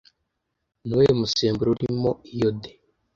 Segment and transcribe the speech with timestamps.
[0.85, 2.69] Ni uwuhe musemburo urimo iyode